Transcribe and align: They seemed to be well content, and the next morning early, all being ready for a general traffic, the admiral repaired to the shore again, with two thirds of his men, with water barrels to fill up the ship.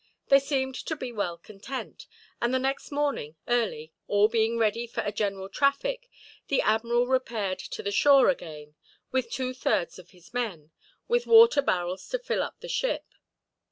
They 0.29 0.39
seemed 0.39 0.73
to 0.87 0.95
be 0.95 1.11
well 1.11 1.37
content, 1.37 2.07
and 2.41 2.51
the 2.51 2.57
next 2.57 2.91
morning 2.91 3.35
early, 3.47 3.93
all 4.07 4.27
being 4.27 4.57
ready 4.57 4.87
for 4.87 5.01
a 5.01 5.11
general 5.11 5.47
traffic, 5.47 6.09
the 6.47 6.59
admiral 6.59 7.05
repaired 7.05 7.59
to 7.59 7.83
the 7.83 7.91
shore 7.91 8.27
again, 8.27 8.73
with 9.11 9.29
two 9.29 9.53
thirds 9.53 9.99
of 9.99 10.09
his 10.09 10.33
men, 10.33 10.71
with 11.07 11.27
water 11.27 11.61
barrels 11.61 12.09
to 12.09 12.17
fill 12.17 12.41
up 12.41 12.61
the 12.61 12.67
ship. 12.67 13.05